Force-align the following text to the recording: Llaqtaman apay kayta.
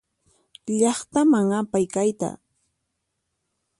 Llaqtaman 0.79 1.47
apay 1.59 1.85
kayta. 1.93 2.29